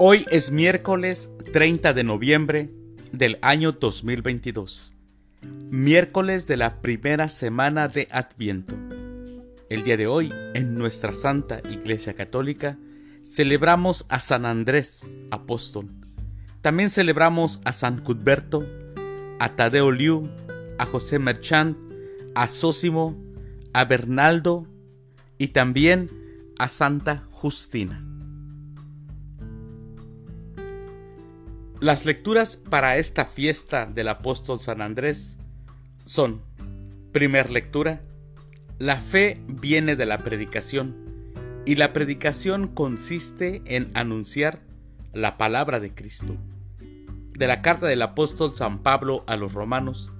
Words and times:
Hoy 0.00 0.24
es 0.30 0.52
miércoles 0.52 1.28
30 1.52 1.92
de 1.92 2.04
noviembre 2.04 2.70
del 3.10 3.36
año 3.42 3.72
2022, 3.72 4.92
miércoles 5.42 6.46
de 6.46 6.56
la 6.56 6.80
primera 6.80 7.28
semana 7.28 7.88
de 7.88 8.06
Adviento. 8.12 8.76
El 9.68 9.82
día 9.82 9.96
de 9.96 10.06
hoy, 10.06 10.32
en 10.54 10.76
nuestra 10.76 11.12
Santa 11.12 11.62
Iglesia 11.68 12.14
Católica, 12.14 12.78
celebramos 13.24 14.06
a 14.08 14.20
San 14.20 14.46
Andrés, 14.46 15.10
apóstol. 15.32 15.90
También 16.62 16.90
celebramos 16.90 17.60
a 17.64 17.72
San 17.72 18.00
Cuthberto, 18.00 18.64
a 19.40 19.56
Tadeo 19.56 19.90
Liu, 19.90 20.30
a 20.78 20.86
José 20.86 21.18
Merchant, 21.18 21.76
a 22.36 22.46
Sósimo, 22.46 23.20
a 23.72 23.84
Bernaldo 23.84 24.64
y 25.38 25.48
también 25.48 26.08
a 26.56 26.68
Santa 26.68 27.24
Justina. 27.30 28.07
Las 31.80 32.04
lecturas 32.04 32.56
para 32.56 32.96
esta 32.96 33.24
fiesta 33.24 33.86
del 33.86 34.08
apóstol 34.08 34.58
San 34.58 34.82
Andrés 34.82 35.36
son, 36.06 36.42
primer 37.12 37.52
lectura, 37.52 38.02
la 38.80 38.96
fe 38.96 39.40
viene 39.46 39.94
de 39.94 40.04
la 40.04 40.18
predicación 40.18 40.96
y 41.64 41.76
la 41.76 41.92
predicación 41.92 42.66
consiste 42.66 43.62
en 43.66 43.92
anunciar 43.94 44.58
la 45.12 45.38
palabra 45.38 45.78
de 45.78 45.94
Cristo. 45.94 46.36
De 47.38 47.46
la 47.46 47.62
carta 47.62 47.86
del 47.86 48.02
apóstol 48.02 48.54
San 48.54 48.82
Pablo 48.82 49.22
a 49.28 49.36
los 49.36 49.52
romanos, 49.52 50.10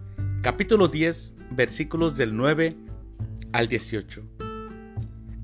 capítulo 0.42 0.86
10, 0.86 1.34
versículos 1.50 2.16
del 2.16 2.36
9 2.36 2.76
al 3.50 3.66
18. 3.66 4.22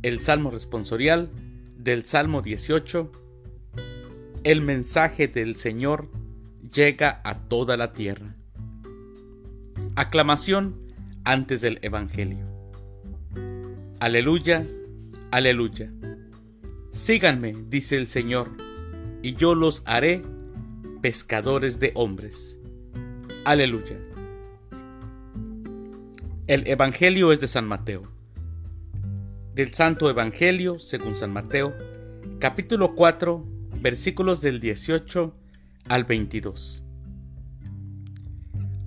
El 0.02 0.20
Salmo 0.20 0.52
responsorial 0.52 1.32
del 1.76 2.04
Salmo 2.04 2.40
18 2.40 3.23
el 4.44 4.60
mensaje 4.60 5.26
del 5.26 5.56
Señor 5.56 6.10
llega 6.70 7.22
a 7.24 7.48
toda 7.48 7.78
la 7.78 7.94
tierra. 7.94 8.36
Aclamación 9.96 10.92
antes 11.24 11.62
del 11.62 11.78
Evangelio. 11.80 12.46
Aleluya, 14.00 14.66
aleluya. 15.30 15.90
Síganme, 16.92 17.54
dice 17.70 17.96
el 17.96 18.06
Señor, 18.06 18.50
y 19.22 19.34
yo 19.34 19.54
los 19.54 19.82
haré 19.86 20.22
pescadores 21.00 21.80
de 21.80 21.92
hombres. 21.94 22.58
Aleluya. 23.46 23.98
El 26.46 26.66
Evangelio 26.66 27.32
es 27.32 27.40
de 27.40 27.48
San 27.48 27.66
Mateo. 27.66 28.02
Del 29.54 29.72
Santo 29.72 30.10
Evangelio, 30.10 30.78
según 30.78 31.14
San 31.14 31.32
Mateo, 31.32 31.72
capítulo 32.40 32.94
4, 32.94 33.53
versículos 33.84 34.40
del 34.40 34.60
18 34.60 35.34
al 35.90 36.04
22. 36.04 36.82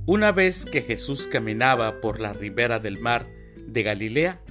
Una 0.07 0.31
vez 0.31 0.65
que 0.65 0.81
Jesús 0.81 1.27
caminaba 1.27 2.01
por 2.01 2.19
la 2.19 2.33
ribera 2.33 2.79
del 2.79 2.99
mar 2.99 3.27
de 3.63 3.83
Galilea, 3.83 4.41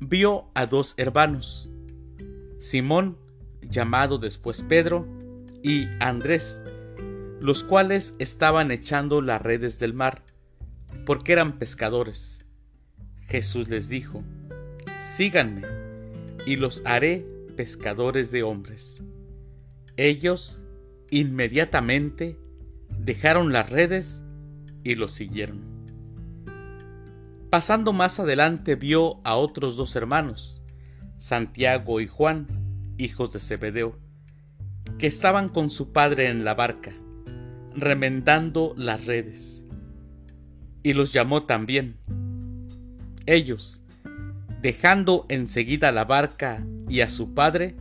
vio 0.00 0.50
a 0.54 0.66
dos 0.66 0.94
hermanos, 0.96 1.70
Simón, 2.58 3.16
llamado 3.62 4.18
después 4.18 4.64
Pedro, 4.64 5.06
y 5.62 5.86
Andrés, 6.00 6.60
los 7.38 7.62
cuales 7.62 8.16
estaban 8.18 8.72
echando 8.72 9.22
las 9.22 9.40
redes 9.40 9.78
del 9.78 9.94
mar, 9.94 10.24
porque 11.06 11.30
eran 11.30 11.60
pescadores. 11.60 12.44
Jesús 13.28 13.68
les 13.68 13.88
dijo, 13.88 14.24
Síganme, 15.00 15.62
y 16.44 16.56
los 16.56 16.82
haré 16.84 17.24
pescadores 17.54 18.32
de 18.32 18.42
hombres. 18.42 19.00
Ellos 19.98 20.62
inmediatamente 21.10 22.38
dejaron 23.00 23.52
las 23.52 23.68
redes 23.68 24.22
y 24.84 24.94
lo 24.94 25.08
siguieron. 25.08 25.60
Pasando 27.50 27.92
más 27.92 28.20
adelante 28.20 28.76
vio 28.76 29.20
a 29.24 29.34
otros 29.34 29.76
dos 29.76 29.96
hermanos, 29.96 30.62
Santiago 31.16 32.00
y 32.00 32.06
Juan, 32.06 32.46
hijos 32.96 33.32
de 33.32 33.40
Zebedeo, 33.40 33.98
que 34.98 35.08
estaban 35.08 35.48
con 35.48 35.68
su 35.68 35.92
padre 35.92 36.28
en 36.28 36.44
la 36.44 36.54
barca, 36.54 36.92
remendando 37.74 38.74
las 38.76 39.04
redes, 39.04 39.64
y 40.84 40.92
los 40.92 41.12
llamó 41.12 41.42
también. 41.42 41.98
Ellos, 43.26 43.82
dejando 44.62 45.26
enseguida 45.28 45.90
la 45.90 46.04
barca 46.04 46.64
y 46.88 47.00
a 47.00 47.10
su 47.10 47.34
padre, 47.34 47.74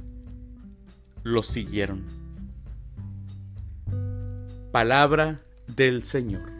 lo 1.28 1.44
siguieron. 1.44 2.06
Palabra 4.72 5.42
del 5.68 6.04
Señor. 6.04 6.52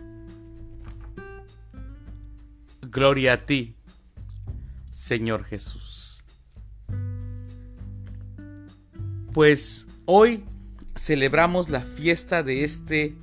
Gloria 2.82 3.34
a 3.34 3.46
ti, 3.46 3.76
Señor 4.92 5.46
Jesús. 5.46 6.24
Pues 9.34 9.88
hoy 10.06 10.44
celebramos 10.96 11.70
la 11.70 11.82
fiesta 11.82 12.44
de 12.44 12.64
este 12.64 13.16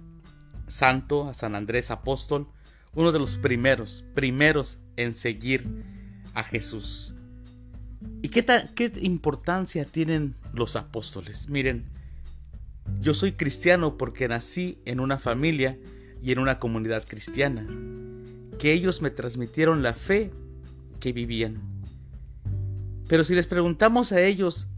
santo, 0.66 1.28
a 1.28 1.34
San 1.34 1.54
Andrés 1.54 1.90
Apóstol, 1.90 2.48
uno 2.94 3.12
de 3.12 3.18
los 3.18 3.36
primeros, 3.36 4.04
primeros 4.14 4.78
en 4.96 5.14
seguir 5.14 5.66
a 6.34 6.42
Jesús. 6.42 7.14
¿Y 8.22 8.28
qué, 8.28 8.44
qué 8.74 8.92
importancia 9.02 9.84
tienen 9.84 10.34
los 10.52 10.76
apóstoles? 10.76 11.48
Miren, 11.48 11.84
yo 13.00 13.14
soy 13.14 13.32
cristiano 13.32 13.96
porque 13.98 14.28
nací 14.28 14.78
en 14.84 15.00
una 15.00 15.18
familia 15.18 15.78
y 16.22 16.32
en 16.32 16.38
una 16.38 16.58
comunidad 16.58 17.04
cristiana, 17.06 17.66
que 18.58 18.72
ellos 18.72 19.02
me 19.02 19.10
transmitieron 19.10 19.82
la 19.82 19.92
fe 19.92 20.30
que 21.00 21.12
vivían. 21.12 21.60
Pero 23.08 23.24
si 23.24 23.34
les 23.34 23.46
preguntamos 23.46 24.12
a 24.12 24.22
ellos 24.22 24.68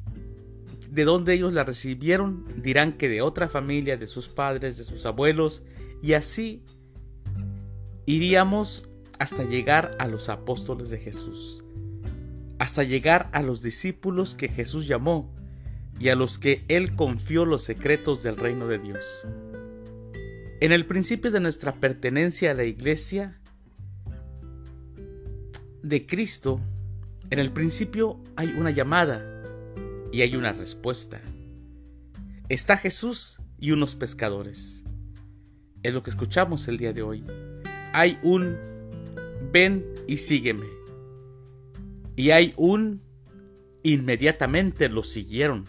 de 0.91 1.05
dónde 1.05 1.35
ellos 1.35 1.53
la 1.53 1.63
recibieron, 1.63 2.45
dirán 2.63 2.95
que 2.95 3.09
de 3.09 3.23
otra 3.23 3.49
familia, 3.49 3.97
de 3.97 4.07
sus 4.09 4.29
padres, 4.29 4.77
de 4.77 4.85
sus 4.85 5.07
abuelos, 5.07 5.63
y 6.03 6.15
así 6.15 6.65
iríamos 8.07 8.89
hasta 9.19 9.45
llegar 9.45 9.97
a 9.99 10.09
los 10.09 10.29
apóstoles 10.29 10.91
de 10.91 10.99
Jesús 10.99 11.63
hasta 12.59 12.83
llegar 12.83 13.29
a 13.33 13.43
los 13.43 13.63
discípulos 13.63 14.35
que 14.35 14.49
Jesús 14.49 14.87
llamó 14.87 15.35
y 15.99 16.09
a 16.09 16.15
los 16.15 16.39
que 16.39 16.65
Él 16.69 16.95
confió 16.95 17.45
los 17.45 17.63
secretos 17.63 18.23
del 18.23 18.37
reino 18.37 18.67
de 18.67 18.79
Dios. 18.79 19.27
En 20.61 20.73
el 20.73 20.87
principio 20.87 21.31
de 21.31 21.41
nuestra 21.41 21.75
pertenencia 21.75 22.51
a 22.51 22.55
la 22.55 22.65
iglesia 22.65 23.39
de 25.83 26.07
Cristo, 26.07 26.61
en 27.31 27.39
el 27.39 27.53
principio 27.53 28.21
hay 28.37 28.49
una 28.49 28.71
llamada 28.71 29.43
y 30.13 30.23
hay 30.23 30.37
una 30.37 30.53
respuesta. 30.53 31.21
Está 32.49 32.77
Jesús 32.77 33.39
y 33.59 33.73
unos 33.73 33.97
pescadores. 33.97 34.83
Es 35.83 35.93
lo 35.93 36.03
que 36.03 36.11
escuchamos 36.11 36.69
el 36.69 36.79
día 36.79 36.93
de 36.93 37.03
hoy. 37.03 37.25
Hay 37.93 38.19
un 38.23 38.57
ven 39.53 39.85
y 40.07 40.17
sígueme. 40.17 40.67
Y 42.17 42.31
hay 42.31 42.55
un 42.57 43.03
inmediatamente 43.83 44.89
lo 44.89 45.05
siguieron. 45.05 45.65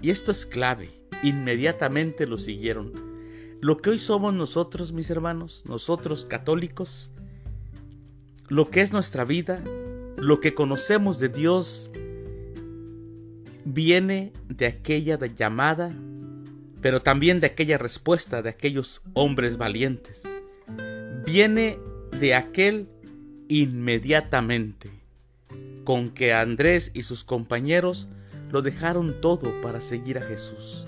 Y 0.00 0.10
esto 0.10 0.30
es 0.30 0.46
clave, 0.46 0.90
inmediatamente 1.22 2.26
lo 2.26 2.38
siguieron. 2.38 2.92
Lo 3.62 3.78
que 3.78 3.90
hoy 3.90 3.98
somos 3.98 4.34
nosotros, 4.34 4.92
mis 4.92 5.10
hermanos, 5.10 5.64
nosotros 5.66 6.26
católicos, 6.26 7.10
lo 8.48 8.70
que 8.70 8.82
es 8.82 8.92
nuestra 8.92 9.24
vida, 9.24 9.60
lo 10.18 10.40
que 10.40 10.54
conocemos 10.54 11.18
de 11.18 11.30
Dios, 11.30 11.90
viene 13.64 14.32
de 14.48 14.66
aquella 14.66 15.18
llamada, 15.26 15.96
pero 16.82 17.02
también 17.02 17.40
de 17.40 17.48
aquella 17.48 17.78
respuesta 17.78 18.42
de 18.42 18.50
aquellos 18.50 19.02
hombres 19.14 19.56
valientes. 19.56 20.22
Viene 21.24 21.80
de 22.20 22.34
aquel 22.34 22.88
inmediatamente 23.48 24.90
con 25.86 26.08
que 26.08 26.34
Andrés 26.34 26.90
y 26.94 27.04
sus 27.04 27.22
compañeros 27.22 28.08
lo 28.50 28.60
dejaron 28.60 29.20
todo 29.20 29.60
para 29.62 29.80
seguir 29.80 30.18
a 30.18 30.22
Jesús. 30.22 30.84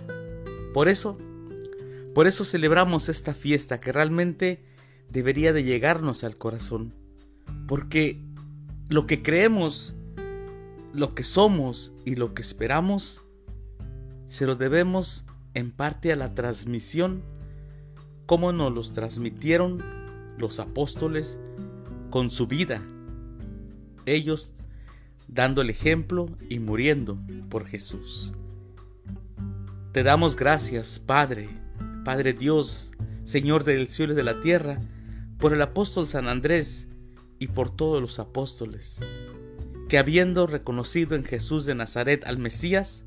Por 0.74 0.88
eso, 0.88 1.16
por 2.14 2.26
eso 2.26 2.44
celebramos 2.44 3.08
esta 3.08 3.32
fiesta 3.32 3.80
que 3.80 3.92
realmente 3.92 4.64
debería 5.08 5.52
de 5.52 5.62
llegarnos 5.62 6.24
al 6.24 6.36
corazón, 6.36 6.92
porque 7.68 8.20
lo 8.88 9.06
que 9.06 9.22
creemos, 9.22 9.94
lo 10.92 11.14
que 11.14 11.22
somos 11.22 11.92
y 12.04 12.16
lo 12.16 12.34
que 12.34 12.42
esperamos, 12.42 13.22
se 14.26 14.46
lo 14.46 14.56
debemos 14.56 15.24
en 15.54 15.70
parte 15.70 16.12
a 16.12 16.16
la 16.16 16.34
transmisión, 16.34 17.22
como 18.26 18.52
nos 18.52 18.74
los 18.74 18.92
transmitieron 18.92 19.78
los 20.38 20.58
apóstoles 20.58 21.38
con 22.10 22.30
su 22.30 22.48
vida. 22.48 22.82
Ellos 24.04 24.50
dando 25.28 25.62
el 25.62 25.70
ejemplo 25.70 26.26
y 26.48 26.58
muriendo 26.58 27.18
por 27.48 27.66
Jesús. 27.66 28.34
Te 29.92 30.02
damos 30.02 30.36
gracias, 30.36 30.98
Padre, 30.98 31.48
Padre 32.04 32.32
Dios, 32.32 32.92
Señor 33.24 33.64
del 33.64 33.88
cielo 33.88 34.14
y 34.14 34.16
de 34.16 34.24
la 34.24 34.40
tierra, 34.40 34.78
por 35.38 35.52
el 35.52 35.62
apóstol 35.62 36.08
San 36.08 36.28
Andrés 36.28 36.88
y 37.38 37.48
por 37.48 37.70
todos 37.70 38.00
los 38.00 38.18
apóstoles, 38.18 39.04
que 39.88 39.98
habiendo 39.98 40.46
reconocido 40.46 41.14
en 41.14 41.24
Jesús 41.24 41.66
de 41.66 41.74
Nazaret 41.74 42.24
al 42.26 42.38
Mesías, 42.38 43.04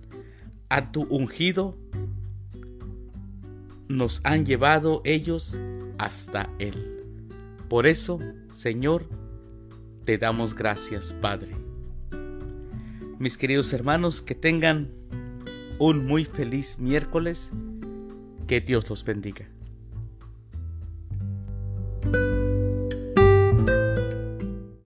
a 0.69 0.91
tu 0.91 1.03
ungido, 1.03 1.77
nos 3.89 4.21
han 4.23 4.45
llevado 4.45 5.01
ellos 5.03 5.59
hasta 5.97 6.49
Él. 6.59 7.03
Por 7.67 7.87
eso, 7.87 8.19
Señor, 8.53 9.07
te 10.05 10.17
damos 10.17 10.55
gracias, 10.55 11.13
Padre. 11.13 11.60
Mis 13.21 13.37
queridos 13.37 13.71
hermanos, 13.71 14.23
que 14.23 14.33
tengan 14.33 14.89
un 15.77 16.07
muy 16.07 16.25
feliz 16.25 16.79
miércoles. 16.79 17.51
Que 18.47 18.61
Dios 18.61 18.89
los 18.89 19.05
bendiga. 19.05 19.47